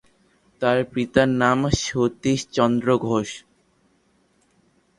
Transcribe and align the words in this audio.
তার 0.61 0.77
পিতার 0.91 1.29
নাম 1.41 1.59
সতীশচন্দ্র 1.81 2.87
ঘোষ। 3.05 3.29